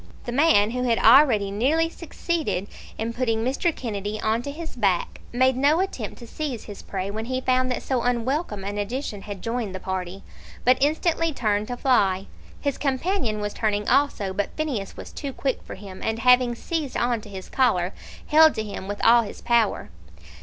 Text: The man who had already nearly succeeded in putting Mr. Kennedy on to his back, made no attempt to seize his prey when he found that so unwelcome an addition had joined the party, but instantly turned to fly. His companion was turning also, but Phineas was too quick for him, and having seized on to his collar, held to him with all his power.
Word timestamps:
The 0.23 0.31
man 0.31 0.71
who 0.71 0.81
had 0.81 0.97
already 0.97 1.51
nearly 1.51 1.87
succeeded 1.87 2.67
in 2.97 3.13
putting 3.13 3.43
Mr. 3.45 3.71
Kennedy 3.75 4.19
on 4.19 4.41
to 4.41 4.49
his 4.49 4.75
back, 4.75 5.21
made 5.31 5.55
no 5.55 5.79
attempt 5.79 6.17
to 6.17 6.25
seize 6.27 6.63
his 6.63 6.81
prey 6.81 7.11
when 7.11 7.25
he 7.25 7.39
found 7.39 7.69
that 7.69 7.83
so 7.83 8.01
unwelcome 8.01 8.63
an 8.63 8.79
addition 8.79 9.21
had 9.21 9.43
joined 9.43 9.75
the 9.75 9.79
party, 9.79 10.23
but 10.65 10.79
instantly 10.81 11.31
turned 11.31 11.67
to 11.67 11.77
fly. 11.77 12.25
His 12.59 12.79
companion 12.79 13.41
was 13.41 13.53
turning 13.53 13.87
also, 13.87 14.33
but 14.33 14.57
Phineas 14.57 14.97
was 14.97 15.11
too 15.11 15.31
quick 15.33 15.61
for 15.61 15.75
him, 15.75 16.01
and 16.01 16.17
having 16.17 16.55
seized 16.55 16.97
on 16.97 17.21
to 17.21 17.29
his 17.29 17.47
collar, 17.47 17.93
held 18.25 18.55
to 18.55 18.63
him 18.63 18.87
with 18.87 19.05
all 19.05 19.21
his 19.21 19.39
power. 19.39 19.91